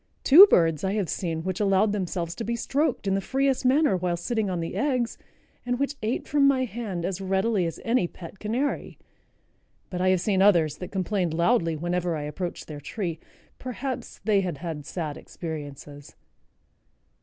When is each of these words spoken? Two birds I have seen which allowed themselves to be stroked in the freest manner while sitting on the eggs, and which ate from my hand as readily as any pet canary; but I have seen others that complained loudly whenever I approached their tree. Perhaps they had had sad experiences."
Two 0.23 0.47
birds 0.49 0.83
I 0.83 0.93
have 0.93 1.09
seen 1.09 1.43
which 1.43 1.59
allowed 1.59 1.91
themselves 1.91 2.33
to 2.33 2.43
be 2.43 2.55
stroked 2.55 3.05
in 3.05 3.13
the 3.13 3.21
freest 3.21 3.63
manner 3.65 3.95
while 3.95 4.17
sitting 4.17 4.49
on 4.49 4.59
the 4.59 4.73
eggs, 4.75 5.15
and 5.63 5.77
which 5.77 5.93
ate 6.01 6.27
from 6.27 6.47
my 6.47 6.65
hand 6.65 7.05
as 7.05 7.21
readily 7.21 7.67
as 7.67 7.79
any 7.85 8.07
pet 8.07 8.39
canary; 8.39 8.97
but 9.91 10.01
I 10.01 10.09
have 10.09 10.19
seen 10.19 10.41
others 10.41 10.77
that 10.77 10.91
complained 10.91 11.35
loudly 11.35 11.75
whenever 11.75 12.15
I 12.15 12.23
approached 12.23 12.67
their 12.67 12.81
tree. 12.81 13.19
Perhaps 13.59 14.21
they 14.25 14.41
had 14.41 14.57
had 14.57 14.87
sad 14.87 15.17
experiences." 15.17 16.15